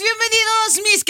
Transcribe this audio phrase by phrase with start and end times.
[0.00, 1.04] bienvenidos, mis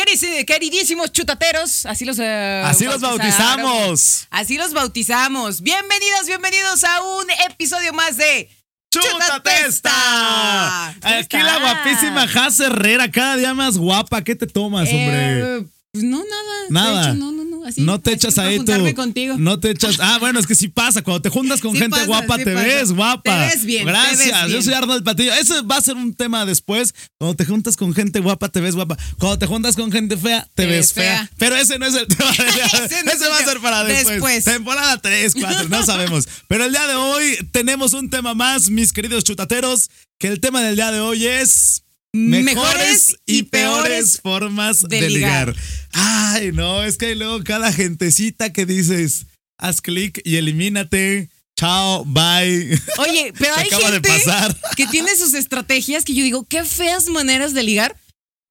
[0.44, 1.86] queridísimos chutateros.
[1.86, 4.26] Así los eh, Así los bautizamos.
[4.30, 5.60] Así los bautizamos.
[5.62, 8.50] Bienvenidas, bienvenidos a un episodio más de
[8.90, 10.88] ¡Chutatesta!
[10.88, 14.22] Aquí la guapísima Has Herrera, cada día más guapa.
[14.22, 15.58] ¿Qué te tomas, hombre?
[15.58, 16.54] Eh, pues no, nada.
[16.68, 17.02] Nada.
[17.06, 17.43] De hecho, no, no.
[17.64, 18.72] Así, no te echas ahí tú.
[18.94, 19.36] contigo.
[19.38, 19.98] No te echas.
[20.00, 21.02] Ah, bueno, es que sí pasa.
[21.02, 22.66] Cuando te juntas con Sí gente pasa, guapa, sí te pasa.
[22.66, 23.22] ves guapa.
[23.22, 24.44] Te ves bien, Gracias.
[24.44, 25.32] ves Yo soy Arnold Patillo.
[25.34, 26.94] Eso va a ser un tema después.
[27.18, 28.98] Cuando te juntas con gente guapa, te ves guapa.
[29.18, 31.30] Cuando te juntas con gente fea, te, ves fea.
[31.38, 32.30] Pero ese no es el tema.
[32.32, 32.66] del día.
[32.66, 34.14] Ese ese no va a ser para después.
[34.14, 34.44] Después.
[34.44, 36.28] Temporada 3, 4, no sabemos.
[36.48, 40.62] Pero el día de hoy tenemos un tema más, mis queridos chutateros, que el tema
[40.62, 41.83] del día de hoy es...
[42.14, 45.48] Mejores y peores formas de de, ligar.
[45.48, 45.62] ligar.
[45.92, 49.26] Ay, no, es que hay luego cada gentecita que dices,
[49.58, 51.28] haz clic y elimínate.
[51.58, 52.80] Chao, bye.
[52.98, 54.56] Oye, pero hay acaba de gente pasar.
[54.76, 57.96] que tiene sus estrategias que yo digo, qué feas maneras de ligar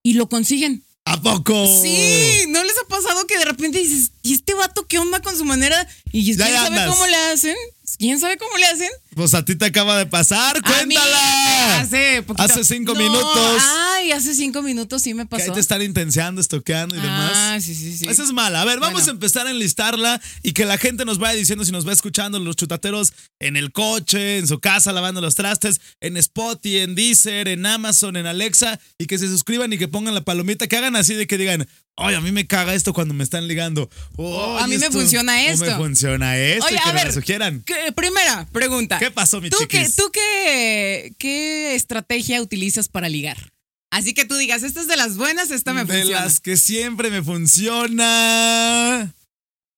[0.04, 0.84] y lo consiguen.
[1.06, 1.66] ¿A poco?
[1.82, 5.38] Sí, ¿no les ha pasado que de repente dices, ¿y este vato qué onda con
[5.38, 5.88] su manera?
[6.14, 6.90] Y quién Ya ahí sabe andas.
[6.90, 7.56] cómo le hacen.
[7.98, 8.90] ¿Quién sabe cómo le hacen?
[9.16, 10.62] Pues a ti te acaba de pasar.
[10.62, 11.80] ¡Cuéntala!
[11.82, 12.44] hace poquito.
[12.44, 13.62] Hace cinco No, minutos.
[13.96, 15.54] Ay, hace cinco minutos sí me Que ahí pasó.
[15.54, 17.32] te están intenseando, estoqueando y demás.
[17.36, 18.06] Ah, sí, sí, sí.
[18.10, 18.62] Esa es mala.
[18.62, 19.08] A ver, vamos Bueno.
[19.08, 22.40] a empezar a enlistarla y que la gente nos vaya diciendo si nos va escuchando
[22.40, 27.48] los chutateros en el coche, en su casa, lavando los trastes, en Spotify, en Deezer,
[27.48, 30.96] en Amazon, en Alexa y que se suscriban y que pongan la palomita, que hagan
[30.96, 33.90] así de que digan, oye, a mí me caga esto cuando me están ligando.
[34.18, 35.66] Oh, a mí me funciona esto.
[35.66, 37.62] me funciona esto Oye, y que a me ver, la sugieran.
[37.66, 39.00] ¿Qué- primera pregunta.
[39.00, 39.90] ¿Qué pasó, mi ¿Tú, qué?
[39.96, 43.52] ¿Tú qué, qué estrategia utilizas para ligar?
[43.92, 46.26] Así que tú digas, esta es de las buenas, esta me de funciona.
[46.26, 49.14] las que siempre me funciona.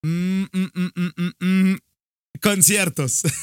[0.03, 1.75] Mm, mm, mm.
[2.41, 3.23] Conciertos.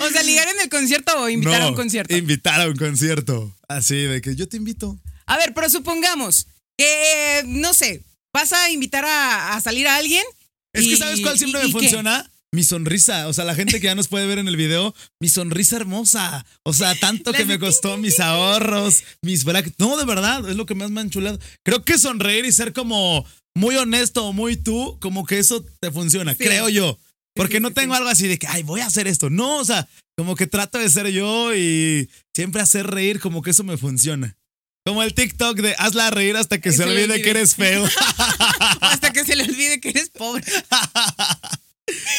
[0.00, 2.14] O sea, ligar en el concierto o invitar a un concierto.
[2.16, 3.54] Invitar a un concierto.
[3.68, 4.98] Así de que yo te invito.
[5.26, 10.24] A ver, pero supongamos que, no sé, vas a invitar a, a salir a alguien.
[10.72, 11.78] Es y- que ¿sabes cuál siempre y- me y qué?
[11.80, 12.30] funciona?
[12.52, 13.26] Mi sonrisa.
[13.26, 16.46] O sea, la gente que ya nos puede ver en el video, mi sonrisa hermosa.
[16.62, 19.74] O sea, tanto que me costó mis ahorros, mis brackets.
[19.78, 21.38] No, de verdad, es lo que más me ha enchulado.
[21.64, 25.90] Creo que sonreír y ser como muy honesto o muy tú, como que eso te
[25.90, 26.44] funciona, Sí.
[26.44, 26.98] creo yo.
[27.36, 29.30] Porque no tengo algo así de que, ay, voy a hacer esto.
[29.30, 33.50] No, o sea, como que trato de ser yo y siempre hacer reír, como que
[33.50, 34.36] eso me funciona.
[34.84, 37.22] Como el TikTok de hazla reír hasta que Se se olvide olvide.
[37.22, 37.84] que eres feo.
[38.82, 40.44] Hasta que se le olvide que eres pobre.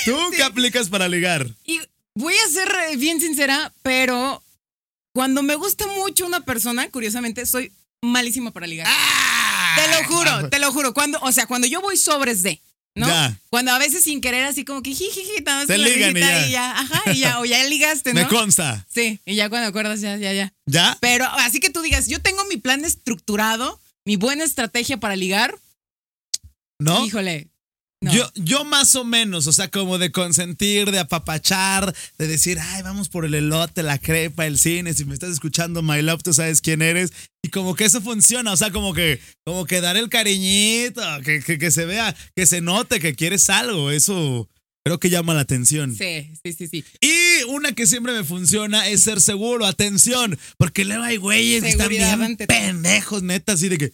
[0.06, 1.48] ¿Tú qué aplicas para ligar?
[1.64, 1.80] Y
[2.16, 4.42] voy a ser eh, bien sincera, pero
[5.14, 7.72] cuando me gusta mucho una persona, curiosamente, soy
[8.02, 8.88] malísima para ligar.
[9.76, 10.94] Te lo juro, te lo juro.
[10.96, 12.62] Cuando, o sea, cuando yo voy sobres de,
[12.96, 13.08] ¿no?
[13.08, 13.38] Ya.
[13.50, 16.48] Cuando a veces sin querer, así como que jijiji, nada más ligan y ya.
[16.48, 16.80] y ya.
[16.80, 18.22] Ajá, y ya, o ya ligaste, ¿no?
[18.22, 18.86] Me consta.
[18.90, 20.54] Sí, y ya cuando acuerdas, ya, ya, ya.
[20.66, 20.98] ¿Ya?
[21.02, 25.60] Pero así que tú digas, yo tengo mi plan estructurado, mi buena estrategia para ligar.
[26.80, 27.06] ¿No?
[27.06, 27.50] Híjole.
[28.06, 28.14] No.
[28.14, 32.84] Yo, yo más o menos, o sea, como de consentir, de apapachar, de decir, ay,
[32.84, 36.32] vamos por el elote, la crepa, el cine, si me estás escuchando, my love, tú
[36.32, 37.12] sabes quién eres.
[37.42, 41.42] Y como que eso funciona, o sea, como que, como que dar el cariñito, que,
[41.42, 44.48] que, que se vea, que se note que quieres algo, eso
[44.86, 45.96] creo que llama la atención.
[45.96, 46.86] Sí, sí, sí, sí.
[47.02, 51.70] Y una que siempre me funciona es ser seguro, atención, porque luego hay güeyes que
[51.70, 53.94] están bien pendejos, neta, así de que.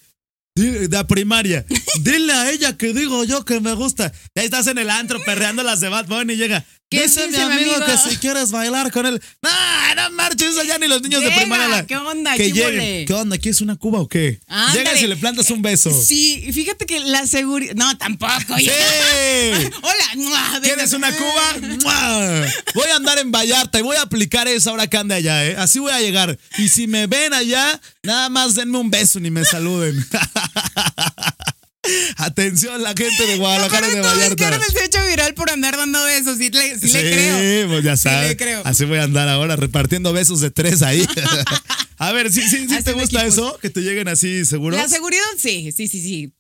[0.56, 1.66] De la primaria.
[2.01, 4.12] Dile a ella que digo yo que me gusta.
[4.35, 6.66] Ya estás en el antro perreando las de Bad Bunny y llega.
[6.91, 7.85] ¿Qué Dice mi amigo, amigo?
[7.85, 9.22] que si quieres bailar con él.
[9.41, 9.50] No,
[9.96, 11.88] no marches, ya ni los niños de primaria.
[11.88, 12.34] ¿qué onda?
[12.34, 12.66] Que ¿Qué lleguen.
[12.66, 13.06] huele?
[13.06, 13.38] ¿Qué onda?
[13.38, 14.41] ¿Quieres una cuba o qué?
[14.47, 14.78] Ándale.
[14.79, 15.90] Llegas y le plantas un beso.
[15.90, 17.75] Sí, y fíjate que la seguridad.
[17.75, 18.57] No, tampoco.
[18.57, 18.69] Sí.
[19.81, 20.59] Hola.
[20.62, 21.56] ¿Quieres una cuba?
[21.81, 22.46] ¡Mua!
[22.75, 25.56] Voy a andar en Vallarta y voy a aplicar eso ahora que ande allá, ¿eh?
[25.58, 26.38] Así voy a llegar.
[26.58, 30.06] Y si me ven allá, nada más denme un beso ni me saluden.
[32.17, 34.47] Atención, la gente de Guadalajara peor de todo es que Vallarta.
[34.55, 36.37] ahora se ha hecho viral por andar dando besos.
[36.37, 37.67] Sí, le, sí le creo.
[37.69, 38.29] pues ya Sí sabes.
[38.29, 38.61] le creo.
[38.65, 41.05] Así voy a andar ahora repartiendo besos de tres ahí.
[41.97, 43.33] a ver, ¿sí, sí, sí te gusta equipos.
[43.37, 43.59] eso?
[43.61, 44.79] Que te lleguen así seguros.
[44.79, 46.33] La seguridad, sí, sí, sí, sí.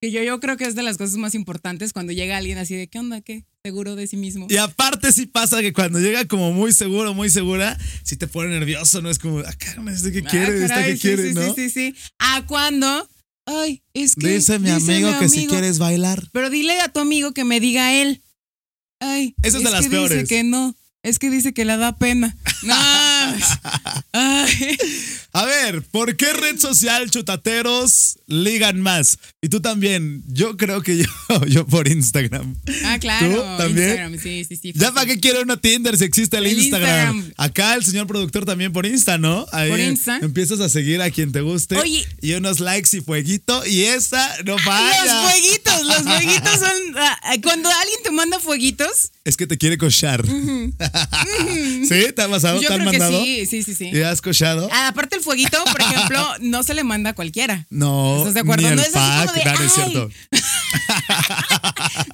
[0.00, 2.76] Que yo, yo creo que es de las cosas más importantes cuando llega alguien así
[2.76, 3.20] de, ¿qué onda?
[3.20, 3.44] ¿Qué?
[3.64, 4.46] Seguro de sí mismo.
[4.48, 8.50] Y aparte sí pasa que cuando llega como muy seguro, muy segura, sí te pone
[8.50, 9.10] nervioso, ¿no?
[9.10, 10.62] Es como, ah, caramba, ¿este qué Ah, quiere?
[10.62, 11.28] ¿Esta caray, qué sí, quiere?
[11.28, 11.54] sí, ¿no?
[11.54, 11.94] Sí, sí, sí.
[12.20, 13.08] ¿A cuándo?
[13.50, 14.28] Ay, es que.
[14.28, 16.28] Dice mi amigo que si quieres bailar.
[16.32, 18.22] Pero dile a tu amigo que me diga él.
[19.00, 19.34] Ay.
[19.42, 20.18] Esa es de las que peores.
[20.18, 20.76] Dice que no.
[21.02, 22.36] Es que dice que le da pena.
[22.64, 22.74] No,
[24.12, 24.76] Ay.
[25.32, 29.18] A ver, ¿por qué red social chutateros ligan más?
[29.40, 30.22] Y tú también.
[30.26, 31.04] Yo creo que yo,
[31.46, 32.56] yo por Instagram.
[32.84, 33.28] Ah, claro.
[33.28, 33.88] ¿Tú también?
[33.88, 34.72] Instagram, sí, sí, sí.
[34.74, 37.16] ¿Ya para qué quiero una Tinder si existe el, El Instagram?
[37.16, 37.34] Instagram.
[37.36, 39.46] Acá el señor productor también por Insta, ¿no?
[39.52, 40.18] Ahí Por Insta.
[40.22, 41.76] Empiezas a seguir a quien te guste.
[41.76, 42.06] Oye.
[42.20, 43.64] Y unos likes y fueguito.
[43.66, 45.04] Y esa no falla.
[45.04, 46.96] Los fueguitos, los fueguitos son.
[46.96, 50.24] ah, Cuando alguien te manda fueguitos, Es que te quiere cochar.
[50.26, 52.06] ¿Sí?
[52.16, 52.62] ¿Te ha pasado?
[52.62, 53.22] yo ¿Te han creo que mandado?
[53.22, 53.90] sí, sí, sí, sí.
[53.92, 54.70] ¿Y has cochado?
[54.72, 57.66] Ah, Aparte el fueguito, por ejemplo, no se le manda a cualquiera.
[57.68, 58.70] No, ¿Estás de acuerdo?
[58.70, 60.10] ni No el es así como pack, de, no, es cierto.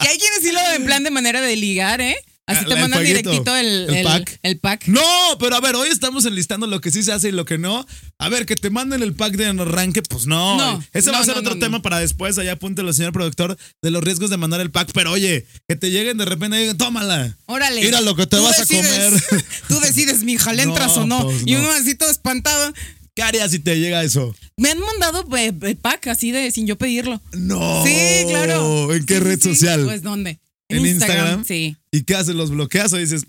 [0.01, 2.17] Que hay quienes sí lo en plan de manera de ligar, ¿eh?
[2.47, 4.39] Así Ah, te el mandan directito el, el el- pack.
[4.43, 4.87] el pack.
[4.89, 5.01] No,
[5.41, 7.87] pero a ver, hoy estamos enlistando lo que sí se hace y lo que no.
[8.19, 10.59] A ver, que te manden el pack de arranque, pues no.
[10.59, 12.37] No, Ese va a ser no, otro tema para después.
[12.37, 14.91] Allá apúntelo, señor productor, de los riesgos de mandar el pack.
[14.93, 17.35] Pero oye, que te lleguen de repente y digan, tómala.
[17.47, 17.81] Órale.
[17.81, 19.45] Mira lo que te vas decides- a comer.
[19.69, 21.25] Tú decides, mija, ¿le entras o no?
[21.25, 21.61] pues Y no.
[21.61, 22.75] uno así todo espantado.
[23.15, 24.35] ¿Qué harías si te llega eso?
[24.57, 27.23] Me han mandado eh, el pack así de sin yo pedirlo.
[27.33, 27.83] No.
[27.87, 28.93] Sí, claro.
[28.93, 29.55] ¿En qué sí, red sí.
[29.55, 29.85] social?
[29.85, 30.41] Pues ¿dónde?
[30.69, 31.45] ¿En Instagram?
[31.45, 31.77] Sí.
[31.93, 32.35] ¿Y qué haces?
[32.35, 33.27] ¿Los bloqueas o dices?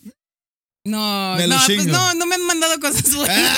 [0.85, 3.51] No, no, pues no, no me han mandado cosas buenas.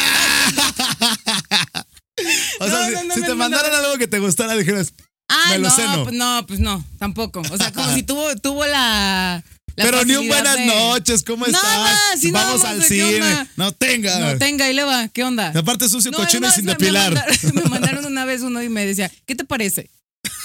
[2.60, 3.86] O sea, No, si, no, no si te mandaran mandado.
[3.88, 4.94] algo que te gustara, dijeras,
[5.30, 7.42] Ah, Me lo no, pues no, pues no, tampoco.
[7.52, 9.44] O sea, como si tuvo, tuvo la,
[9.76, 11.62] la pero ni un buenas de- noches, ¿cómo estás?
[11.62, 12.00] Nada,
[12.32, 13.46] nada Vamos al cine.
[13.58, 14.20] No tenga.
[14.20, 15.10] No, tenga, ahí le va.
[15.10, 15.52] ¿Qué onda?
[15.54, 17.14] Aparte sucio, No, cochino y no, sin me depilar.
[17.14, 19.90] mandaron- Me mandaron una vez uno y me decía, ¿qué te parece?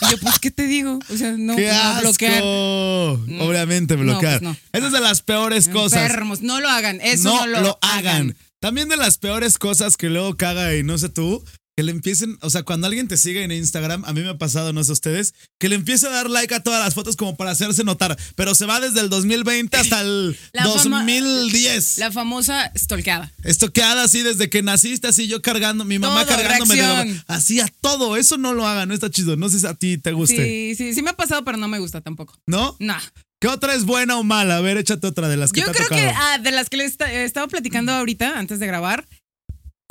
[0.03, 0.99] Y yo, pues, ¿qué te digo?
[1.09, 2.01] O sea, no, ¡Qué pues, asco!
[2.03, 2.43] bloquear.
[2.43, 4.41] Obviamente No, bloquear.
[4.41, 4.57] pues no.
[4.73, 6.03] Esa es de las peores cosas.
[6.03, 7.01] Enfermos, no lo hagan.
[7.01, 8.37] Eso no, no, lo, hagan.
[8.61, 11.45] También de las peores cosas que luego caga y no sé tú,
[11.77, 14.37] que le empiecen, o sea, cuando alguien te sigue en Instagram, a mí me ha
[14.39, 17.35] pasado, no sé ustedes, que le empiece a dar like a todas las fotos como
[17.37, 21.99] para hacerse notar, pero se va desde el 2020 hasta el La fama- 2010.
[21.99, 23.33] La famosa stalkeada.
[23.43, 27.69] Estoqueada así desde que naciste, así yo cargando, mi mamá Todo, cargándome de así a
[27.81, 28.17] todo.
[28.17, 29.37] Eso no lo hagan, no está chido.
[29.37, 30.37] No sé si a ti te guste.
[30.45, 32.39] Sí, sí, sí me ha pasado, pero no me gusta tampoco.
[32.47, 32.77] ¿No?
[32.81, 32.97] No.
[33.41, 34.59] ¿Qué otra es buena o mala?
[34.59, 36.77] A ver, échate otra de las que Yo te creo que ah, de las que
[36.77, 39.05] les esta- estaba platicando ahorita, antes de grabar,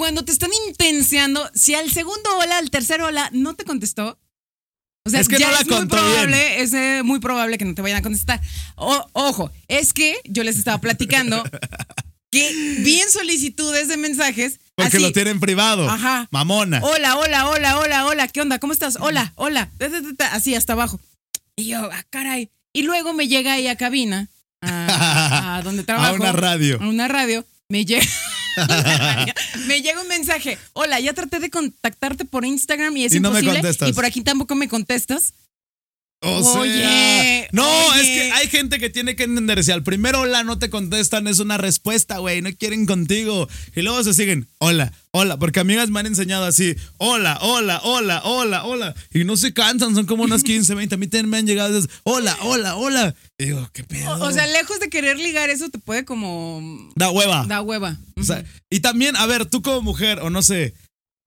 [0.01, 4.18] cuando te están intenseando, si al segundo hola, al tercer hola, no te contestó.
[5.06, 5.88] O sea, Es que ya no la es muy bien.
[5.89, 8.42] probable, es eh, muy probable que no te vayan a contestar.
[8.77, 11.44] O- ojo, es que yo les estaba platicando
[12.31, 14.59] que vi en solicitudes de mensajes.
[14.74, 15.88] Porque así, lo tienen privado.
[15.88, 16.27] Ajá.
[16.31, 16.80] Mamona.
[16.83, 18.57] Hola, hola, hola, hola, hola, ¿qué onda?
[18.57, 18.98] ¿Cómo estás?
[19.00, 19.69] Hola, hola,
[20.31, 21.00] así hasta abajo.
[21.56, 22.50] Y yo, ah, caray.
[22.74, 24.30] Y luego me llega ahí a cabina,
[24.63, 26.09] a, a donde trabajo.
[26.09, 26.80] A una radio.
[26.81, 27.45] A una radio.
[27.69, 28.03] Me llega,
[29.68, 30.57] me llega un mensaje.
[30.74, 33.62] Hola, ya traté de contactarte por Instagram y es Y imposible.
[33.88, 35.33] y por aquí tampoco me contestas.
[36.24, 38.00] O sea, Oye, no, oye.
[38.01, 39.63] es que hay gente que tiene que entender.
[39.63, 42.44] Si al primer hola no te contestan, es una respuesta, güey.
[42.44, 43.50] No quieren contigo.
[43.75, 45.38] Y luego se siguen, hola, hola.
[45.39, 48.94] Porque amigas me han enseñado así, hola, hola, hola, hola, hola.
[49.12, 50.94] Y no se cansan, son como unas 15, 20.
[50.94, 53.15] A mí también me han llegado hola, hola, hola.
[53.46, 54.14] Digo, ¿qué pedo?
[54.14, 56.62] O, o sea, lejos de querer ligar, eso te puede como.
[56.96, 57.46] da hueva.
[57.48, 57.98] Da hueva.
[58.16, 60.76] O sea, y también, a ver, tú como mujer, o no sé,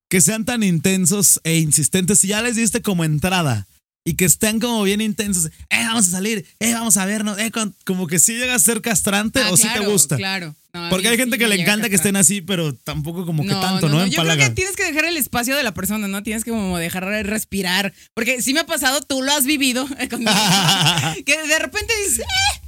[0.08, 3.66] que sean tan intensos e insistentes, si ya les diste como entrada
[4.04, 5.52] y que estén como bien intensos, eh,
[5.86, 8.82] vamos a salir, eh, vamos a vernos, eh, con- como que sí llega a ser
[8.82, 10.16] castrante Ah, o sí te claro, gusta.
[10.16, 10.54] Claro.
[10.74, 13.44] No, Porque hay sí gente que me le encanta que estén así, pero tampoco como
[13.44, 14.04] que No, tanto, ¿no?
[14.06, 16.22] Yo creo que tienes que dejar el espacio de la persona, ¿no?
[16.24, 17.94] Tienes que como dejar de respirar.
[18.12, 20.32] Porque sí me ha pasado, tú lo has vivido conmigo,
[21.26, 22.60] que de repente dices, eh,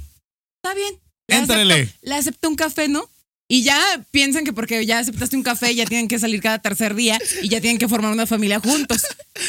[0.55, 0.93] está bien.
[1.27, 1.73] Le Éntrale.
[1.83, 3.09] acepto- Le acepto un café, ¿no?
[3.49, 6.95] Y ya piensan que porque ya aceptaste un café, ya tienen que salir cada tercer
[6.95, 9.03] día y ya tienen que formar una familia juntos.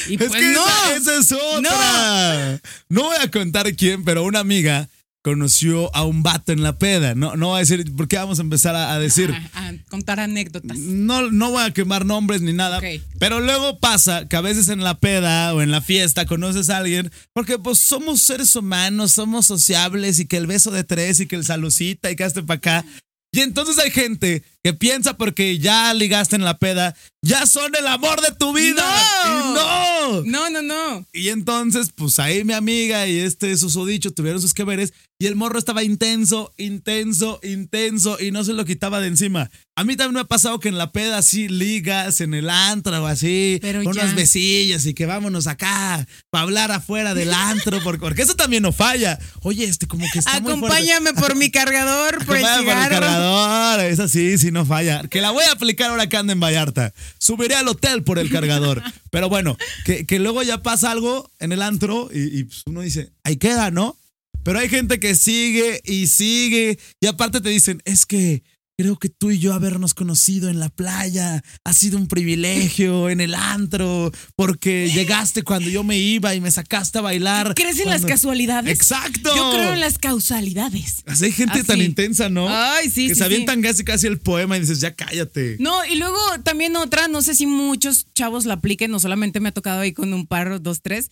[0.08, 0.64] Y Es pues que no.
[0.66, 2.60] esa, esa es otra.
[2.88, 3.02] No.
[3.04, 4.88] voy a contar quién, pero una amiga
[5.22, 7.14] conoció a un vato en la peda.
[7.14, 9.34] No, no voy a decir, porque vamos a empezar a, a decir.
[9.52, 10.78] A, a contar anécdotas.
[10.78, 12.78] No, no voy a quemar nombres ni nada.
[12.78, 13.02] Ok.
[13.18, 16.78] Pero luego pasa que a veces en la peda o en la fiesta conoces a
[16.78, 21.26] alguien, porque pues somos seres humanos, somos sociables y que el beso de tres y
[21.26, 22.84] que el salucita y que hazte para acá.
[23.30, 27.86] Y entonces hay gente que piensa porque ya ligaste en la peda, ya son el
[27.86, 28.84] amor de tu vida.
[29.24, 29.30] No.
[29.30, 30.22] Y no.
[30.24, 31.06] No, no, no.
[31.12, 35.36] Y entonces, pues ahí mi amiga y este susodicho tuvieron sus que veres y el
[35.36, 39.50] morro estaba intenso, intenso, intenso y no se lo quitaba de encima.
[39.74, 43.02] A mí también me ha pasado que en la peda así ligas, en el antro
[43.02, 44.02] o así, Pero con ya.
[44.02, 48.62] unas besillas y que vámonos acá para hablar afuera del antro, porque, porque eso también
[48.62, 49.18] no falla.
[49.42, 50.52] Oye, este como que está muy.
[50.52, 53.06] Acompáñame por mi cargador, por el Acompáñame por cigarro.
[53.06, 53.80] cargador.
[53.80, 55.02] Esa sí, sí no falla.
[55.08, 56.92] Que la voy a aplicar ahora que ando en Vallarta.
[57.18, 58.82] Subiré al hotel por el cargador.
[59.10, 62.80] Pero bueno, que, que luego ya pasa algo en el antro y, y, pues, uno
[62.80, 63.96] dice, ahí queda, ¿no?
[64.42, 66.78] Pero hay gente que sigue y sigue.
[67.00, 68.42] Y aparte te dicen, es que
[68.78, 73.20] creo que tú y yo habernos conocido en la playa ha sido un privilegio en
[73.20, 77.54] el antro, porque llegaste cuando yo me iba y me sacaste a bailar.
[77.56, 78.72] ¿Crees en las casualidades?
[78.72, 79.34] Exacto.
[79.34, 81.02] Yo creo en las causalidades.
[81.06, 82.46] Así hay gente tan intensa, ¿no?
[82.48, 83.22] Ay, sí, Que sí, se sí.
[83.24, 85.56] avientan casi casi el poema y dices, ya cállate.
[85.58, 89.48] No, y luego también otra, no sé si muchos chavos la apliquen, no solamente me
[89.48, 91.10] ha tocado ahí con un par, dos, tres,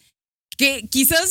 [0.57, 1.31] que quizás,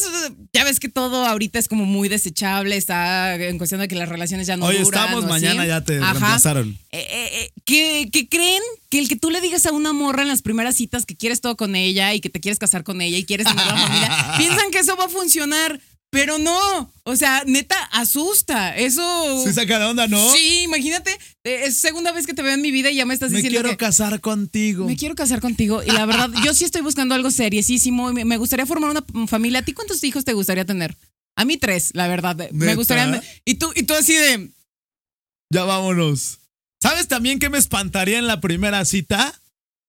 [0.53, 4.07] ya ves que todo ahorita es como muy desechable, está en cuestión de que las
[4.07, 5.03] relaciones ya no Hoy duran.
[5.05, 5.45] estamos, o así.
[5.45, 6.11] mañana ya te Ajá.
[6.13, 6.77] reemplazaron.
[6.91, 10.21] Eh, eh, eh, que, que creen que el que tú le digas a una morra
[10.21, 13.01] en las primeras citas que quieres todo con ella y que te quieres casar con
[13.01, 15.81] ella y quieres tener una familia, piensan que eso va a funcionar,
[16.15, 16.91] pero no.
[17.03, 18.75] O sea, neta, asusta.
[18.75, 19.43] Eso.
[19.45, 20.31] Sí saca la onda, ¿no?
[20.31, 21.11] Sí, imagínate,
[21.43, 23.37] eh, es segunda vez que te veo en mi vida y ya me estás Me
[23.37, 24.85] diciendo quiero que casar contigo.
[24.87, 28.25] me quiero casar contigo y la verdad, yo sí estoy buscando algo seriosísimo y me-
[28.25, 29.59] me gustaría formar una familia.
[29.59, 30.95] ¿A ti cuántos hijos te gustaría tener?
[31.35, 32.35] A mí tres, la verdad.
[32.53, 32.75] Me ¿Neta?
[32.75, 33.21] gustaría.
[33.43, 34.49] Y tú, y tú así de.
[35.51, 36.39] Ya vámonos.
[36.81, 39.33] ¿Sabes también qué me espantaría en la primera cita?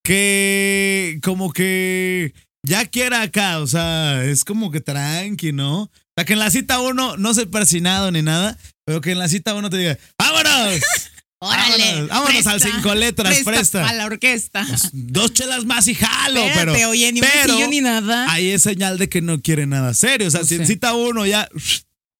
[0.02, 5.90] Que como que ya quiera acá, o sea, es como que tranqui, ¿no?
[6.16, 8.56] O sea, que en la cita uno no se persinado ni nada,
[8.86, 10.80] pero que en la cita uno te diga, ¡vámonos!
[11.38, 11.84] Órale.
[11.84, 13.86] Vámonos, vámonos al cinco letras, presta.
[13.86, 14.66] A la orquesta.
[14.92, 16.88] Dos chelas más y jalo, Espérate, pero.
[16.90, 18.32] oye, ni un pero besillo ni nada.
[18.32, 20.28] Ahí es señal de que no quiere nada serio.
[20.28, 20.72] O sea, Pues si en sí.
[20.72, 21.46] cita uno ya,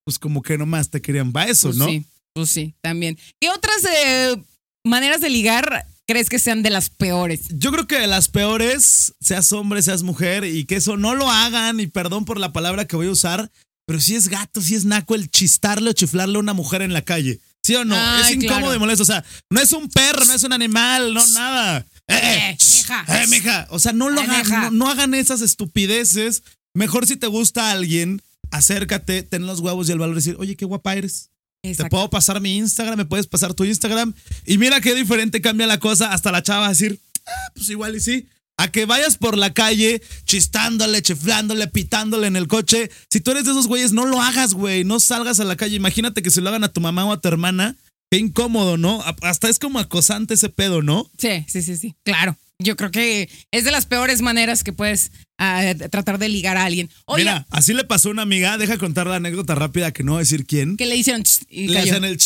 [0.05, 1.87] pues como que nomás te querían para eso, Pues ¿no?
[1.87, 3.19] sí, pues sí, también.
[3.41, 4.37] ¿Qué otras eh,
[4.85, 7.41] maneras de ligar crees que sean de las peores?
[7.49, 11.31] Yo creo que de las peores, seas hombre, seas mujer, y que eso no lo
[11.31, 13.51] hagan, y perdón por la palabra que voy a usar,
[13.87, 16.93] pero si es gato, si es naco el chistarle o chiflarle a una mujer en
[16.93, 17.41] la calle.
[17.63, 17.97] ¿Sí o no?
[17.99, 18.75] Ay, es incómodo claro.
[18.77, 19.03] y molesto.
[19.03, 21.79] O sea, no es un perro, no es un animal, no nada.
[22.07, 23.05] Eh, Eh, eh, shh, mija.
[23.23, 23.67] eh, mija.
[23.71, 26.43] O sea, no lo Ay, hagan, no, no hagan esas estupideces.
[26.75, 30.57] Mejor si te gusta alguien, acércate, ten los huevos y el valor de decir, oye,
[30.57, 31.31] qué guapa eres.
[31.63, 34.15] Te puedo pasar mi Instagram, me puedes pasar tu Instagram.
[34.45, 36.13] Y mira qué diferente cambia la cosa.
[36.13, 38.29] Hasta la chava va a decir, ah, pues igual y sí.
[38.59, 42.91] A que vayas por la calle chistándole, chiflándole, pitándole en el coche.
[43.11, 44.83] Si tú eres de esos güeyes, no lo hagas, güey.
[44.85, 45.77] No salgas a la calle.
[45.77, 47.77] Imagínate que se lo hagan a tu mamá o a tu hermana.
[48.11, 49.03] Qué incómodo, ¿no?
[49.23, 51.11] Hasta es como acosante ese pedo, ¿no?
[51.19, 51.95] Sí, sí, sí, sí.
[52.05, 52.37] Claro.
[52.59, 56.65] Yo creo que es de las peores maneras que puedes ah, tratar de ligar a
[56.65, 56.89] alguien.
[57.05, 58.57] Oye, Mira, así le pasó a una amiga.
[58.57, 60.79] Deja contar la anécdota rápida que no voy a decir quién.
[60.79, 61.93] que le hicieron ch- y Le cayó.
[61.93, 62.19] hacen el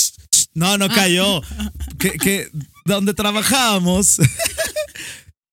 [0.54, 1.42] No, no cayó.
[1.99, 2.49] que, que
[2.84, 4.18] donde trabajábamos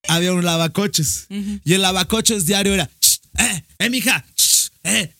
[0.08, 1.28] había un lavacoches.
[1.30, 4.26] Y el lavacoches diario era, "Ch, eh, eh, mija,
[4.84, 5.14] eh,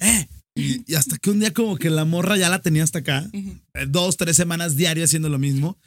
[0.00, 0.28] eh.
[0.54, 3.28] Y, y hasta que un día como que la morra ya la tenía hasta acá,
[3.32, 5.78] eh, dos, tres semanas diario haciendo lo mismo,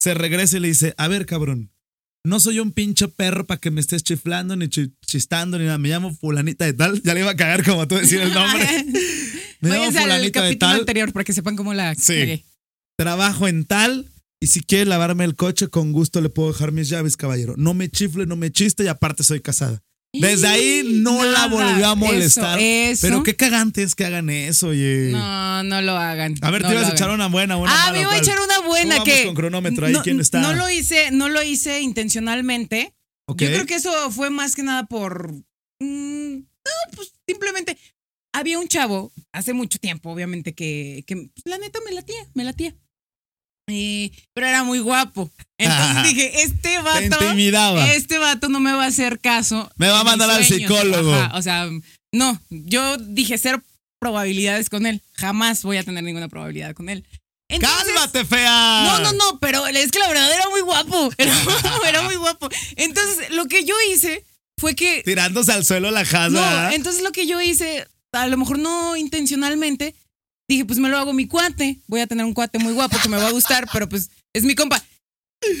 [0.00, 1.72] se regresa y le dice, a ver, cabrón,
[2.24, 5.78] no soy un pinche perro para que me estés chiflando, ni chi- chistando, ni nada,
[5.78, 8.66] me llamo fulanita de tal, ya le iba a cagar como tú decir el nombre.
[9.62, 10.80] Me llamo Váyanse al fulanita de capítulo tal.
[10.80, 12.14] anterior para que sepan cómo la Sí.
[12.14, 12.44] cagué.
[12.96, 14.06] trabajo en tal
[14.40, 17.54] y si quiere lavarme el coche, con gusto le puedo dejar mis llaves, caballero.
[17.56, 19.82] No me chifle, no me chiste y aparte soy casada.
[20.12, 22.58] Desde ahí no la volvió a molestar.
[22.58, 23.06] eso, eso.
[23.06, 25.10] Pero qué cagante es que hagan eso, oye.
[25.12, 26.34] No, no lo hagan.
[26.40, 27.14] A ver, no te ibas a echar hagan.
[27.20, 29.10] una buena, una Ah, mala, me iba a echar una buena ¿Cómo que.
[29.12, 29.92] vamos con cronómetro ahí?
[29.92, 30.40] no, ¿Quién está?
[30.40, 32.92] No lo hice, no lo hice intencionalmente.
[33.28, 35.32] Yo creo que eso fue más que nada por.
[35.78, 37.78] mm, no, pues simplemente.
[38.32, 42.44] Había un chavo hace mucho tiempo, obviamente, que, que pues, la neta me latía, me
[42.44, 42.74] latía.
[44.34, 45.30] Pero era muy guapo.
[45.58, 47.24] Entonces dije, este Te vato.
[47.24, 47.92] intimidaba.
[47.92, 49.70] Este vato no me va a hacer caso.
[49.76, 51.14] Me va a mandar al psicólogo.
[51.14, 51.68] Ajá, o sea,
[52.12, 53.62] no, yo dije cero
[54.00, 55.02] probabilidades con él.
[55.12, 57.04] Jamás voy a tener ninguna probabilidad con él.
[57.48, 58.84] Entonces- ¡Cálmate, fea!
[58.86, 61.10] No, no, no, pero es que la verdad era muy guapo.
[61.18, 61.34] Era,
[61.88, 62.48] era muy guapo.
[62.76, 64.24] Entonces, lo que yo hice
[64.56, 65.02] fue que.
[65.04, 66.68] Tirándose al suelo la jazda.
[66.68, 69.94] No, entonces lo que yo hice, a lo mejor no intencionalmente,
[70.50, 71.78] dije, pues me lo hago mi cuate.
[71.86, 74.44] Voy a tener un cuate muy guapo que me va a gustar, pero pues es
[74.44, 74.82] mi compa.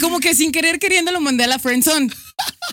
[0.00, 2.10] Como que sin querer queriendo lo mandé a la friendzone.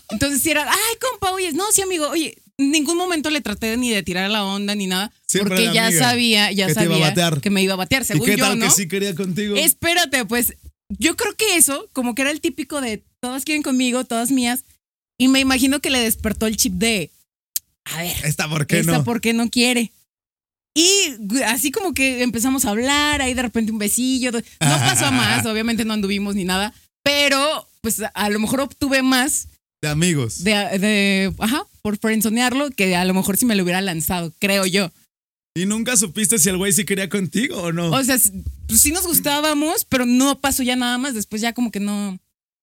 [0.09, 3.77] Entonces si era, ay, compa, oye, no, sí, amigo, oye, en ningún momento le traté
[3.77, 6.95] ni de tirar la onda ni nada, Siempre porque ya sabía, ya que te iba
[6.95, 7.41] a sabía batear.
[7.41, 8.65] que me iba a batear, ¿Y según qué yo, tal ¿no?
[8.65, 9.55] que sí quería contigo?
[9.55, 10.53] Espérate, pues
[10.89, 14.65] yo creo que eso, como que era el típico de todas quieren conmigo, todas mías,
[15.19, 17.11] y me imagino que le despertó el chip de,
[17.85, 19.03] a ver, ¿Esta por qué esta no?
[19.03, 19.91] por qué no quiere.
[20.77, 24.31] Y así como que empezamos a hablar, ahí de repente un besillo.
[24.31, 29.01] No pasó a más, obviamente no anduvimos ni nada, pero pues a lo mejor obtuve
[29.01, 29.47] más
[29.81, 30.43] De amigos.
[30.43, 34.65] de, de ajá, por frenzonearlo que a lo mejor si me lo hubiera lanzado, creo
[34.65, 34.91] yo.
[35.55, 37.89] ¿Y nunca supiste si el güey sí quería contigo o no?
[37.89, 38.17] O sea,
[38.67, 42.19] pues sí nos gustábamos, pero no pasó ya nada más, después ya como que no.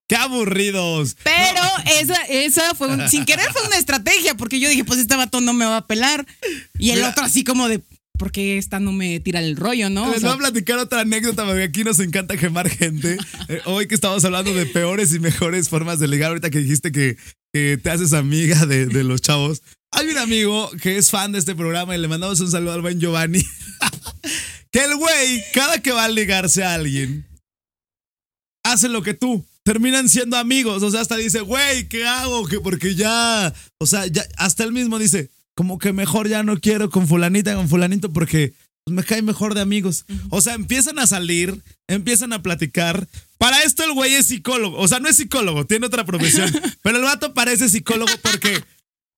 [0.07, 1.17] ¡Qué aburridos!
[1.25, 1.63] Pero
[2.01, 5.41] esa, esa fue un- sin querer fue una estrategia, porque yo dije, pues este vato
[5.41, 6.25] no me va a pelar.
[6.79, 7.09] Y el Mira.
[7.11, 7.81] otro así como de,
[8.19, 10.11] porque esta no me tira el rollo, ¿no?
[10.13, 13.17] Les voy a platicar otra anécdota, porque aquí nos encanta quemar gente.
[13.49, 16.93] Eh, hoy que estamos hablando de peores y mejores formas de ligar, ahorita que dijiste
[16.93, 17.19] que,
[17.53, 19.61] te haces amiga de, de, los chavos.
[19.93, 22.81] Hay un amigo que es fan de este programa y le mandamos un saludo al
[22.81, 23.43] buen Giovanni.
[24.73, 27.27] que el güey, cada que va a ligarse a alguien,
[28.65, 29.45] hace lo que tú.
[29.63, 30.83] Terminan siendo amigos.
[30.83, 32.47] O sea, hasta dice, güey, ¿qué hago?
[32.47, 33.53] Que porque ya.
[33.79, 37.55] O sea, ya, hasta él mismo dice, como que mejor ya no quiero con fulanita,
[37.55, 38.55] con fulanito, porque
[38.87, 40.05] me cae mejor de amigos.
[40.31, 43.09] O sea, empiezan a salir, empiezan a platicar.
[43.39, 44.79] Para esto el güey es psicólogo.
[44.79, 46.53] O sea, no es psicólogo, tiene otra profesión.
[46.83, 48.63] pero el vato parece psicólogo porque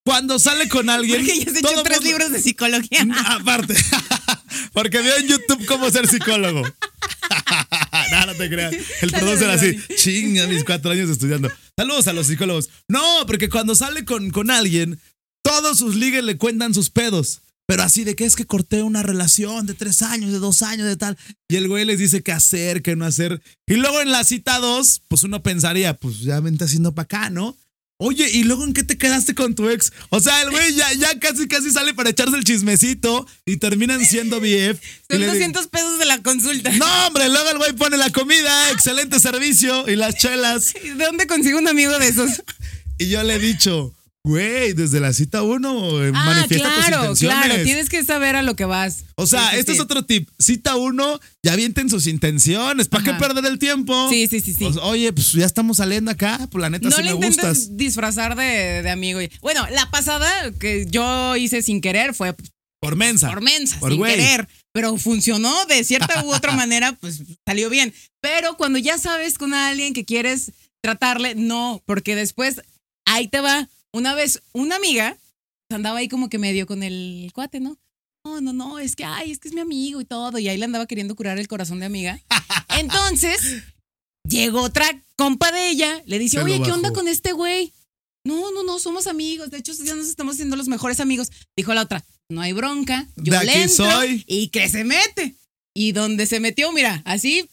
[0.04, 1.24] cuando sale con alguien.
[1.24, 3.06] Porque ya se echó tres libros de psicología.
[3.26, 3.74] Aparte.
[4.72, 6.62] porque vio en YouTube cómo ser psicólogo.
[8.12, 8.74] no, no te creas.
[9.02, 11.50] El producer así, chinga mis cuatro años estudiando.
[11.76, 12.70] Saludos a los psicólogos.
[12.88, 15.00] No, porque cuando sale con, con alguien,
[15.46, 17.40] todos sus ligues le cuentan sus pedos.
[17.66, 20.86] Pero así de que es que corté una relación de tres años, de dos años,
[20.86, 21.16] de tal.
[21.48, 23.40] Y el güey les dice qué hacer, qué no hacer.
[23.66, 27.30] Y luego en la cita dos, pues uno pensaría, pues ya vente haciendo para acá,
[27.30, 27.56] ¿no?
[27.98, 29.92] Oye, ¿y luego en qué te quedaste con tu ex?
[30.10, 34.04] O sea, el güey ya, ya casi casi sale para echarse el chismecito y terminan
[34.04, 34.78] siendo BF.
[35.10, 36.70] Son 200 pesos de la consulta.
[36.72, 40.74] No, hombre, luego el güey pone la comida, excelente servicio y las chelas.
[40.74, 42.42] ¿De dónde consigo un amigo de esos?
[42.98, 43.92] Y yo le he dicho,
[44.26, 47.46] Güey, desde la cita uno eh, ah, manifiesta tus intenciones.
[47.46, 49.04] Claro, tienes que saber a lo que vas.
[49.14, 50.28] O sea, este es otro tip.
[50.36, 52.88] Cita uno, ya avienten sus intenciones.
[52.88, 54.10] ¿Para qué perder el tiempo?
[54.10, 54.64] Sí, sí, sí, sí.
[54.64, 57.76] Pues, oye, pues ya estamos saliendo acá, pues la neta sí me gustas.
[57.76, 59.20] disfrazar de, de, amigo.
[59.42, 60.28] Bueno, la pasada
[60.58, 62.34] que yo hice sin querer fue
[62.80, 63.28] por mensa.
[63.28, 64.48] Por mensa, sin querer.
[64.72, 67.94] Pero funcionó de cierta u otra manera, pues salió bien.
[68.20, 70.50] Pero cuando ya sabes con alguien que quieres
[70.82, 72.60] tratarle, no, porque después
[73.04, 75.16] ahí te va una vez, una amiga
[75.70, 77.78] andaba ahí como que medio con el cuate, ¿no?
[78.24, 80.38] No, no, no, es que, ay, es que es mi amigo y todo.
[80.38, 82.20] Y ahí le andaba queriendo curar el corazón de amiga.
[82.78, 83.62] Entonces,
[84.28, 84.84] llegó otra
[85.16, 87.72] compa de ella, le dice, oye, ¿qué onda con este güey?
[88.24, 89.50] No, no, no, somos amigos.
[89.50, 91.30] De hecho, ya nos estamos haciendo los mejores amigos.
[91.56, 94.24] Dijo la otra, no hay bronca, yo le soy.
[94.26, 95.36] y que se mete.
[95.72, 97.48] Y donde se metió, mira, así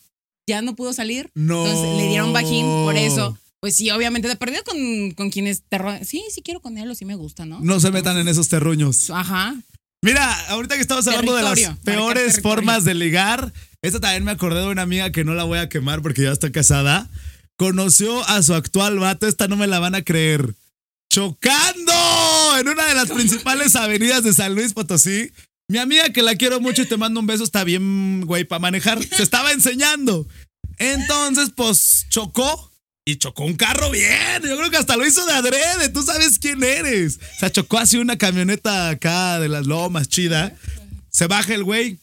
[0.48, 1.30] ya no pudo salir.
[1.36, 1.66] No.
[1.68, 3.38] Entonces le dieron bajín por eso.
[3.63, 6.96] Pues sí, obviamente, de perdido con, con quienes te Sí, sí quiero con él o
[6.96, 7.62] sí me gusta, ¿no?
[7.62, 9.10] No se metan en esos terruños.
[9.10, 9.55] Ajá.
[10.01, 14.59] Mira, ahorita que estamos hablando de las peores formas de ligar, esta también me acordé
[14.59, 17.09] de una amiga que no la voy a quemar porque ya está casada.
[17.55, 20.55] Conoció a su actual vato, esta no me la van a creer.
[21.09, 21.94] Chocando
[22.59, 25.31] en una de las principales avenidas de San Luis Potosí.
[25.70, 28.59] Mi amiga que la quiero mucho y te mando un beso, está bien, güey, para
[28.59, 29.01] manejar.
[29.01, 30.27] Se estaba enseñando.
[30.79, 32.73] Entonces, pues chocó
[33.05, 34.42] y chocó un carro bien.
[34.44, 35.89] Yo creo que hasta lo hizo de adrede.
[35.89, 37.20] Tú sabes quién eres.
[37.35, 40.55] O sea, chocó así una camioneta acá de las lomas chida.
[41.09, 42.00] Se baja el güey.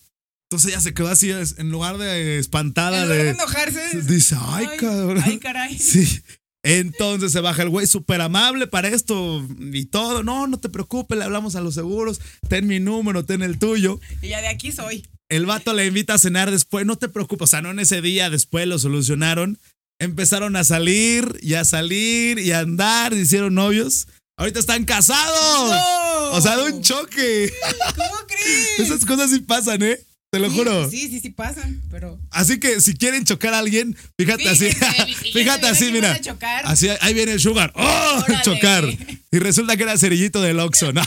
[0.50, 3.06] Entonces ella se quedó así, en lugar de espantada.
[3.06, 4.02] de, enojarse.
[4.02, 5.22] Dice, ay, cabrón.
[5.24, 5.78] Ay, caray.
[5.78, 6.22] Sí.
[6.62, 10.22] Entonces se baja el güey, súper amable para esto y todo.
[10.22, 12.20] No, no te preocupes, le hablamos a los seguros.
[12.48, 13.98] Ten mi número, ten el tuyo.
[14.20, 15.08] Y ya de aquí soy.
[15.30, 16.84] El vato le invita a cenar después.
[16.84, 19.58] No te preocupes, o sea, no en ese día, después lo solucionaron
[20.00, 24.08] empezaron a salir y a salir y a andar, se hicieron novios.
[24.36, 25.76] Ahorita están casados.
[26.32, 27.52] O sea, de un choque.
[27.94, 28.80] ¿Cómo crees?
[28.80, 30.00] Esas cosas sí pasan, ¿eh?
[30.30, 30.88] Te lo juro.
[30.88, 32.18] Sí, sí, sí pasan, pero.
[32.30, 34.70] Así que si quieren chocar a alguien, fíjate así.
[35.32, 36.18] fíjate así, mira.
[36.64, 37.72] Así, ahí viene el sugar.
[37.74, 38.24] ¡Oh!
[38.44, 38.84] Chocar.
[39.30, 40.92] Y resulta que era cerillito del Oxxo.
[40.92, 41.02] ¿no?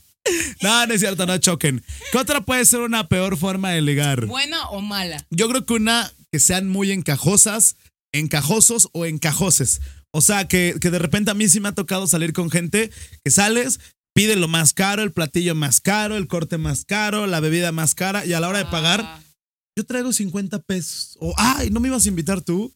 [0.62, 1.82] no, no es cierto, no choquen.
[2.12, 4.26] ¿Qué otra puede ser una peor forma de ligar?
[4.26, 5.26] ¿Buena o mala?
[5.30, 7.76] Yo creo que una que sean muy encajosas
[8.12, 9.80] encajosos o encajoses.
[10.10, 12.90] O sea, que, que de repente a mí sí me ha tocado salir con gente
[13.24, 13.80] que sales,
[14.14, 17.94] pide lo más caro, el platillo más caro, el corte más caro, la bebida más
[17.94, 19.20] cara, y a la hora de pagar, ah.
[19.76, 21.16] yo traigo 50 pesos.
[21.20, 22.74] O, ay, ¿no me ibas a invitar tú?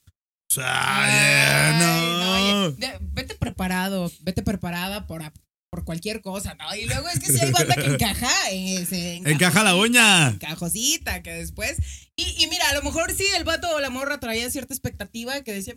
[0.49, 2.77] O sea, no.
[3.13, 5.23] vete preparado, vete preparada por,
[5.77, 6.75] por cualquier cosa, ¿no?
[6.75, 10.29] Y luego es que si hay banda que encaja, eh, encaja la uña.
[10.29, 11.77] Encajosita, que después.
[12.17, 15.53] Y, mira, a lo mejor sí el vato o la morra traía cierta expectativa que
[15.53, 15.75] decía,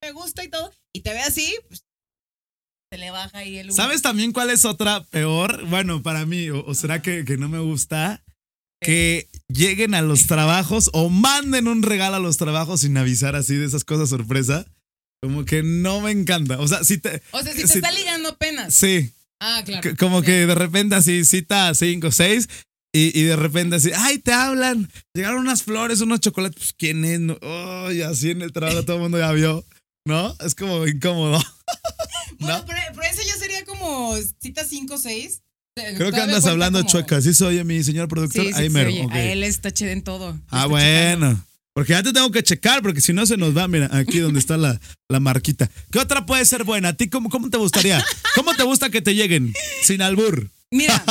[0.00, 1.84] me gusta y todo, y te ve así, pues
[2.90, 5.66] se le baja ahí el ¿Sabes también cuál es otra peor?
[5.66, 8.24] Bueno, para mí, o, será que, que, no me gusta,
[8.80, 13.54] que lleguen a los trabajos o manden un regalo a los trabajos sin avisar así
[13.56, 14.64] de esas cosas sorpresa.
[15.22, 16.58] Como que no me encanta.
[16.58, 17.22] O sea, si te.
[17.32, 18.72] O sea, si te está ligando apenas.
[18.74, 19.12] Sí.
[19.38, 19.96] Ah, claro.
[19.98, 22.48] Como que de repente así cita cinco, seis.
[22.92, 24.90] Y, y, de repente así, ay, te hablan.
[25.14, 26.56] Llegaron unas flores, unos chocolates.
[26.58, 27.20] Pues, ¿quién es?
[27.40, 29.64] Oh, y así en el trabajo todo el mundo ya vio.
[30.04, 30.34] ¿No?
[30.40, 31.40] Es como incómodo.
[32.40, 35.42] bueno, pero, eso ya sería como cita 5 6.
[35.96, 37.20] Creo que andas hablando chueca.
[37.20, 38.44] ¿Sí soy mi señor productor?
[38.44, 38.88] Sí, sí, Ahí mero.
[38.88, 39.04] oye.
[39.04, 39.12] ok.
[39.12, 40.38] A él está chévere en todo.
[40.50, 41.46] Ah, Está bueno.
[41.74, 44.40] Porque ya te tengo que checar, porque si no se nos va, mira, aquí donde
[44.40, 45.70] está la, la marquita.
[45.92, 46.88] ¿Qué otra puede ser buena?
[46.88, 48.04] ¿A ti cómo, cómo te gustaría?
[48.34, 49.54] ¿Cómo te gusta que te lleguen?
[49.82, 50.50] Sin albur.
[50.72, 51.02] Mira,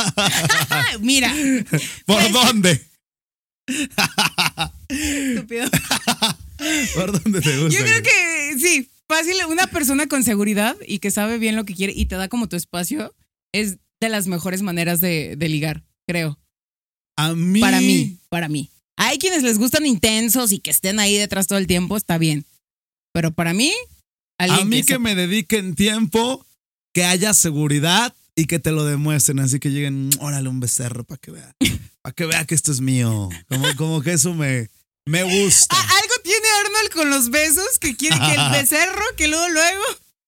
[1.00, 1.34] mira,
[2.06, 2.86] ¿Por Pues- dónde?
[4.88, 5.68] estúpido.
[6.94, 7.78] ¿Por dónde te gusta?
[7.78, 11.74] Yo creo que sí, fácil, una persona con seguridad y que sabe bien lo que
[11.74, 13.14] quiere y te da como tu espacio
[13.52, 16.38] es de las mejores maneras de, de ligar, creo.
[17.16, 17.60] A mí.
[17.60, 18.70] Para mí, para mí.
[19.02, 22.44] Hay quienes les gustan intensos y que estén ahí detrás todo el tiempo, está bien.
[23.14, 23.72] Pero para mí,
[24.38, 26.46] A mí que sepa- me dediquen tiempo,
[26.92, 29.38] que haya seguridad y que te lo demuestren.
[29.40, 31.54] Así que lleguen, "Mm, órale, un becerro para que vea.
[32.02, 33.28] Para que vea que esto es mío.
[33.48, 34.68] Como, como que eso me,
[35.06, 35.76] me gusta.
[36.02, 39.82] Algo tiene Arnold con los besos que quiere que el becerro, que luego, luego.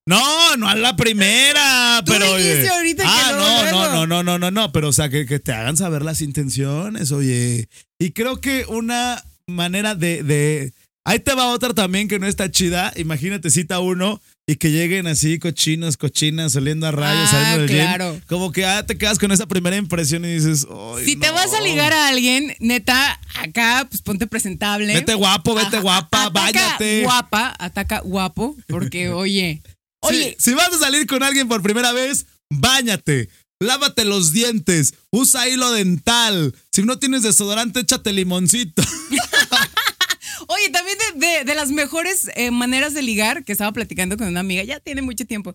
[0.07, 4.39] No, no a la primera, Tú pero dijiste ahorita ah, no, no, no, no, no,
[4.39, 7.69] no, no, pero o sea, que, que te hagan saber las intenciones, oye.
[8.01, 10.73] Y creo que una manera de, de.
[11.05, 12.93] Ahí te va otra también que no está chida.
[12.97, 17.69] Imagínate, cita uno y que lleguen así cochinos, cochinas, oliendo a rayos, Ah, saliendo del
[17.69, 17.79] gym.
[17.79, 18.21] claro.
[18.27, 21.35] Como que ah, te quedas con esa primera impresión y dices, "Ay, Si te no".
[21.35, 24.95] vas a ligar a alguien, neta, acá, pues ponte presentable.
[24.95, 27.03] Vete guapo, vete Ajá, guapa, ataca báñate.
[27.05, 29.63] Guapa, ataca guapo, porque oye,
[30.03, 33.29] oye, si vas a salir con alguien por primera vez, báñate.
[33.61, 36.53] Lávate los dientes, usa hilo dental.
[36.73, 38.83] Si no tienes desodorante, échate limoncito.
[40.49, 44.27] oye, también de, de- de las mejores eh, maneras de ligar que estaba platicando con
[44.27, 45.55] una amiga, ya tiene mucho tiempo.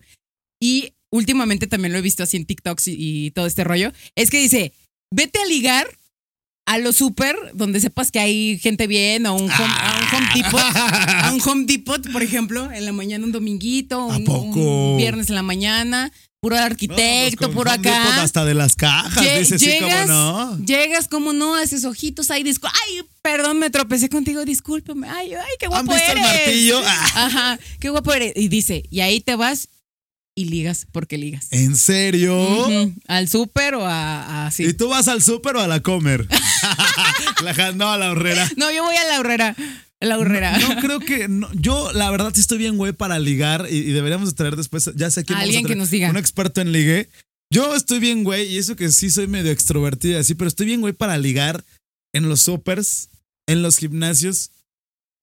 [0.60, 3.92] Y últimamente también lo he visto así en TikToks y, y todo este rollo.
[4.14, 4.72] Es que dice,
[5.14, 5.97] vete a ligar
[6.68, 10.28] a lo súper, donde sepas que hay gente bien, o un home, a un home
[10.34, 10.60] depot.
[11.24, 15.42] A un home depot, por ejemplo, en la mañana un dominguito, un, viernes en la
[15.42, 18.22] mañana, puro No, arquitecto, pues con puro acá.
[18.22, 20.58] Hasta de las cajas, Lle- dice sí, llegas, no.
[20.58, 25.52] llegas, como no, haces ojitos, ay, discu- ay, perdón, me tropecé contigo, discúlpame, ay, ay,
[25.58, 26.22] qué ¿Han guapo visto el eres.
[26.22, 26.82] martillo?
[26.84, 28.32] Ah, Ajá, qué guapo eres.
[28.36, 29.68] Y dice, y ahí te vas
[30.38, 31.48] y ligas porque ligas.
[31.50, 32.32] ¿En serio?
[33.08, 34.66] Al súper o a, así.
[34.66, 36.28] ¿Y tú vas al súper o a la comer?
[37.42, 38.48] la, no, a la horrera.
[38.56, 39.56] No, yo voy a la horrera.
[39.98, 40.56] La horrera.
[40.58, 41.26] No creo que.
[41.26, 43.66] no, yo, la verdad, sí estoy bien, güey, para ligar.
[43.68, 44.88] Y, y deberíamos de traer después.
[44.94, 46.08] Ya sé quién vamos a Alguien que nos diga.
[46.08, 47.08] Un experto en ligue.
[47.52, 48.46] Yo estoy bien, güey.
[48.46, 50.36] Y eso que sí soy medio extrovertida, así.
[50.36, 51.64] Pero estoy bien, güey, para ligar
[52.14, 53.08] en los supers,
[53.48, 54.52] en los gimnasios.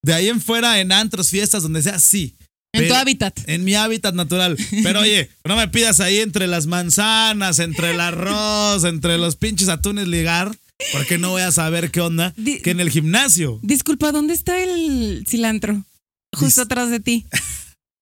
[0.03, 2.35] De ahí en fuera, en antros, fiestas, donde sea, sí.
[2.75, 3.37] En tu hábitat.
[3.47, 4.57] En mi hábitat natural.
[4.83, 9.67] Pero oye, no me pidas ahí entre las manzanas, entre el arroz, entre los pinches
[9.69, 10.55] atunes ligar.
[10.91, 12.33] Porque no voy a saber qué onda.
[12.35, 13.59] Di- Que en el gimnasio.
[13.63, 15.83] Disculpa, ¿dónde está el cilantro?
[16.33, 17.25] Justo Dis- atrás de ti.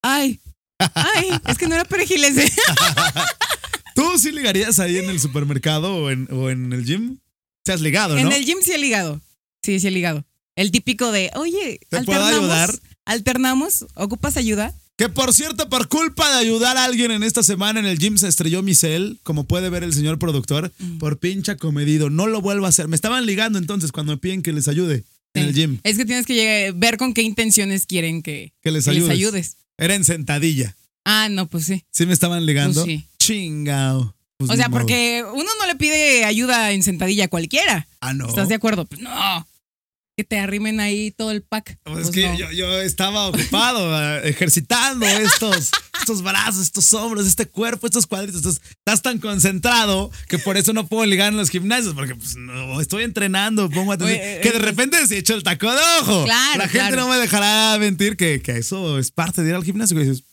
[0.02, 0.40] Ay.
[0.80, 2.52] Ay, es que no era perejil ese.
[3.96, 7.20] ¿Tú sí ligarías ahí en el supermercado o en, o en el gym?
[7.64, 8.20] Te has ligado, ¿no?
[8.22, 9.22] En el gym sí he ligado.
[9.62, 10.26] Sí, sí he ligado.
[10.56, 12.74] El típico de, oye, ¿Te puedo ayudar?
[13.06, 13.86] Alternamos.
[13.96, 14.74] ¿Ocupas ayuda?
[14.96, 18.18] Que por cierto, por culpa de ayudar a alguien en esta semana en el gym
[18.18, 20.98] se estrelló mi cel, como puede ver el señor productor, Mm.
[21.00, 22.10] por pincha comedido.
[22.12, 22.88] No lo vuelvo a hacer.
[22.88, 25.80] Me estaban ligando entonces cuando me piden que les ayude en el gym.
[25.84, 29.08] Es que tienes que llegar- ver con qué intenciones quieren que, Que les que ayudes.
[29.10, 29.58] les ayudes.
[29.80, 30.76] Era en sentadilla.
[31.06, 31.84] Ah, no, pues sí.
[31.92, 32.84] Sí me estaban ligando.
[32.86, 33.06] Pues sí.
[33.18, 34.16] Chingao.
[34.38, 37.88] Pues o sea, porque uno no le pide ayuda en sentadilla a cualquiera.
[38.00, 38.28] Ah, no.
[38.28, 38.86] ¿Estás de acuerdo?
[38.86, 39.48] Pues no.
[40.15, 41.80] Que te arrimen ahí todo el pack.
[41.84, 42.36] Pues es Pues que no.
[42.38, 48.38] yo, yo estaba ocupado eh, ejercitando estos, estos brazos, estos hombros, este cuerpo, estos cuadritos.
[48.38, 52.36] Entonces, estás tan concentrado que por eso no puedo ligar en los gimnasios, porque pues,
[52.36, 54.19] no, estoy entrenando, pongo atención.
[54.19, 56.26] Oye, eh, que de eh, repente se echa el taco de ojo.
[56.26, 56.95] Claro, La gente claro.
[56.97, 59.97] no me dejará mentir que, que eso es parte de ir al gimnasio.
[59.97, 60.23] Que dices,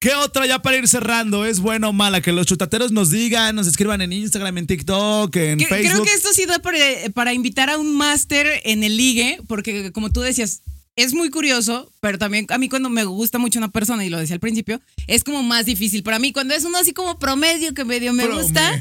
[0.00, 1.44] ¿Qué otra ya para ir cerrando?
[1.44, 2.20] ¿Es buena o mala?
[2.20, 5.90] Que los chutateros nos digan, nos escriban en Instagram, en TikTok, en Que- Facebook.
[5.92, 6.78] Creo que esto sí da para,
[7.14, 10.62] para invitar a un máster en el ligue, porque como tú decías,
[10.94, 14.18] es muy curioso, pero también a mí cuando me gusta mucho una persona, y lo
[14.18, 16.04] decía al principio, es como más difícil.
[16.04, 18.76] Para mí, cuando es uno así como promedio que medio me gusta,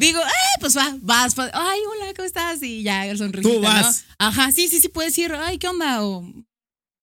[0.00, 2.62] digo, eh, pues va, vas, vas, ay, hola, ¿cómo estás?
[2.62, 4.04] Y ya, el sonrisita, Tú vas.
[4.08, 4.26] ¿no?
[4.26, 6.02] Ajá, sí, sí, sí, puedes ir, ay, ¿qué onda?
[6.02, 6.26] O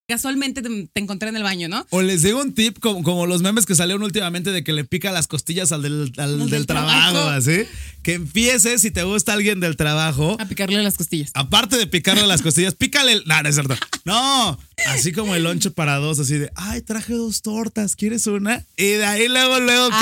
[0.09, 1.85] casualmente te, te encontré en el baño, ¿no?
[1.91, 4.83] O les digo un tip, como, como los memes que salieron últimamente de que le
[4.83, 7.29] pica las costillas al del, al del del trabajo, trabajo.
[7.29, 7.61] así.
[8.03, 11.31] Que empieces, si te gusta alguien del trabajo, A picarle las costillas.
[11.35, 13.23] aparte de picarle las costillas, pícale el.
[13.25, 13.75] No, no es cierto.
[14.05, 18.65] No, así como el lonche para dos, así de, ay, traje dos tortas, ¿quieres una?
[18.77, 19.99] Y de ahí luego, luego cae.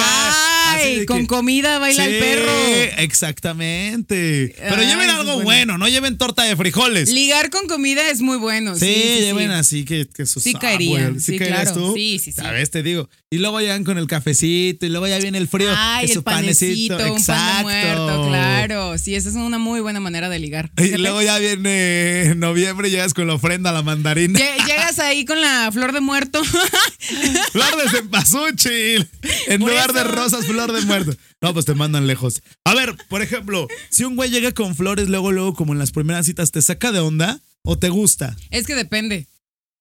[0.69, 2.51] Ay, con que- comida baila el perro.
[2.97, 4.56] Exactamente.
[4.58, 5.43] Pero Ay, lleven algo es bueno.
[5.43, 7.10] bueno, no lleven torta de frijoles.
[7.10, 8.75] Ligar con comida es muy bueno.
[8.75, 9.53] Sí, Sí, lleven sí.
[9.56, 11.73] así que, que sus Sí caería, güey, sí, caerías claro.
[11.88, 11.93] tú.
[11.95, 12.41] Sí, sí, sí.
[12.41, 12.71] ¿Sabes?
[12.71, 13.10] Te digo.
[13.30, 15.69] Y luego llegan con el cafecito y luego ya viene el frío.
[15.75, 18.97] Ay, su el panecito, un pan de muerto, claro.
[18.97, 20.71] Sí, esa es una muy buena manera de ligar.
[20.77, 24.39] Y luego ya viene noviembre y llegas con la ofrenda a la mandarina.
[24.39, 26.41] Lle- Llegas ahí con la flor de muerto.
[27.51, 29.08] Flor de cempasúchil.
[29.47, 31.15] En Por lugar de rosas, flor de muerto.
[31.41, 32.41] No, pues te mandan lejos.
[32.65, 35.91] A ver, por ejemplo, si un güey llega con flores, luego, luego, como en las
[35.91, 38.36] primeras citas, ¿te saca de onda o te gusta?
[38.50, 39.28] es que depende.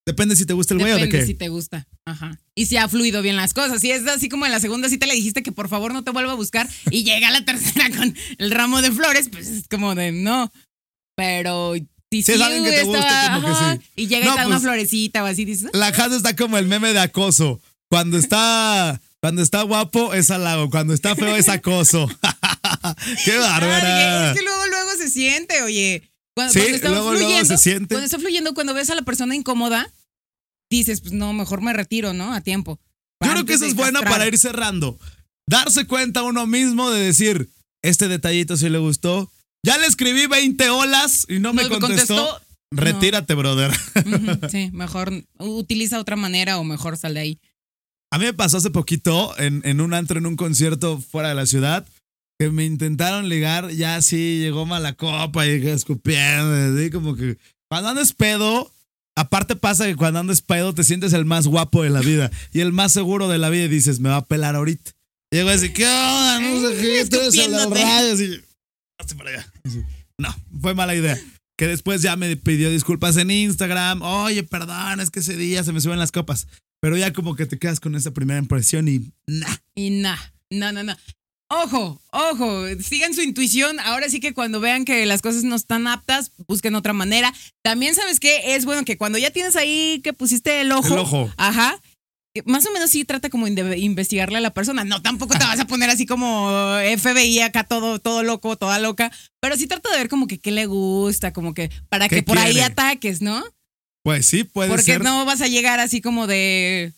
[0.04, 1.26] Depende si te gusta el güey o de Depende qué.
[1.26, 1.88] si te gusta.
[2.04, 2.38] Ajá.
[2.54, 3.80] Y si ha fluido bien las cosas.
[3.80, 6.12] Si es así como en la segunda cita le dijiste que por favor no te
[6.12, 9.94] vuelva a buscar y llega la tercera con el ramo de flores, pues es como
[9.96, 10.52] de no.
[11.16, 11.74] Pero
[12.10, 13.90] si Si es alguien que te gusta, como que sí.
[13.96, 15.70] Y llega No, y te da una pues- florecita o así, dices.
[15.72, 17.60] La casa está como el meme de acoso.
[17.88, 22.08] Cuando está, cuando está guapo es halago, cuando está feo es acoso.
[23.24, 24.30] ¡Qué bárbara!
[24.32, 26.02] es que luego, luego se siente, oye.
[26.34, 27.94] Cuando, Sí, cuando está luego, luego se siente.
[27.94, 29.90] Cuando está fluyendo, cuando ves a la persona incómoda,
[30.70, 32.32] dices, pues no, mejor me retiro, ¿no?
[32.34, 32.78] A tiempo.
[33.24, 34.12] Yo creo que eso es bueno castrar.
[34.12, 34.98] para ir cerrando.
[35.48, 37.48] Darse cuenta uno mismo de decir,
[37.82, 39.30] este detallito sí le gustó.
[39.64, 42.16] Ya le escribí 20 olas y no me No me contestó.
[42.16, 42.42] contestó.
[42.72, 43.72] Retírate, brother.
[44.50, 47.40] Sí, mejor utiliza otra manera o mejor sal de ahí.
[48.12, 51.34] A mí me pasó hace poquito en, en un antro, en un concierto fuera de
[51.34, 51.86] la ciudad,
[52.38, 57.38] que me intentaron ligar, ya sí, llegó mala copa y escupiendo, así como que
[57.68, 58.70] cuando andas pedo,
[59.16, 62.60] aparte pasa que cuando andas pedo te sientes el más guapo de la vida y
[62.60, 64.92] el más seguro de la vida y dices, me va a pelar ahorita.
[65.32, 66.40] Y llego así, ¿qué onda?
[66.40, 67.82] No sé qué, tú eres el del Escupiéndote.
[67.82, 68.40] radio", así,
[69.00, 69.52] "Hazte para allá".
[69.64, 69.82] Así,
[70.18, 71.18] No, fue mala idea.
[71.58, 74.02] Que después ya me pidió disculpas en Instagram.
[74.02, 76.46] Oye, perdón, es que ese día se me suben las copas.
[76.86, 79.56] Pero ya como que te quedas con esa primera impresión y nah.
[79.74, 80.16] Y nah,
[80.52, 80.96] no, no, no.
[81.48, 83.80] Ojo, ojo, sigan su intuición.
[83.80, 87.34] Ahora sí que cuando vean que las cosas no están aptas, busquen otra manera.
[87.64, 91.00] También sabes que es bueno que cuando ya tienes ahí que pusiste el ojo, El
[91.00, 91.28] ojo.
[91.36, 91.76] ajá,
[92.44, 94.84] más o menos sí trata como de investigarle a la persona.
[94.84, 96.52] No, tampoco te vas a poner así como
[96.98, 100.52] FBI acá todo, todo loco, toda loca, pero sí trata de ver como que qué
[100.52, 102.66] le gusta, como que para ¿Qué que por ahí quiere?
[102.66, 103.42] ataques, ¿no?
[104.06, 105.02] Pues sí, puede Porque ser.
[105.02, 106.92] no vas a llegar así como de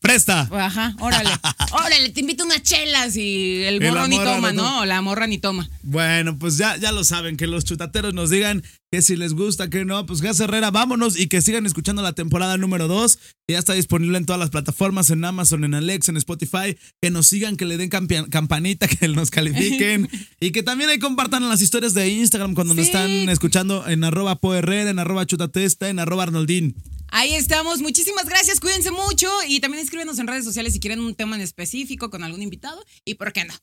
[0.00, 0.48] Presta.
[0.52, 1.30] Ajá, órale.
[1.72, 4.80] órale, te invito unas chelas y el Y la morro ni toma, no ¿no?
[4.80, 5.68] O la morra ni toma.
[5.82, 9.68] Bueno, pues ya, ya lo saben, que los chutateros nos digan que si les gusta,
[9.68, 13.52] que no, pues Gas Herrera, vámonos y que sigan escuchando la temporada número 2, que
[13.52, 17.26] ya está disponible en todas las plataformas, en Amazon, en Alex, en Spotify, que nos
[17.26, 20.08] sigan, que le den campanita, que nos califiquen
[20.40, 24.36] y que también ahí compartan las historias de Instagram cuando nos están escuchando en arroba
[24.36, 26.76] poherrera, en arroba chutatesta, en arroba arnoldín.
[27.10, 27.80] Ahí estamos.
[27.80, 28.60] Muchísimas gracias.
[28.60, 29.28] Cuídense mucho.
[29.46, 32.84] Y también escríbenos en redes sociales si quieren un tema en específico con algún invitado.
[33.04, 33.54] Y por qué no.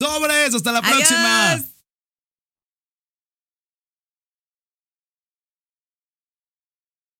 [0.00, 0.54] ¡Sobres!
[0.54, 0.96] ¡Hasta la Adiós.
[0.96, 1.64] próxima!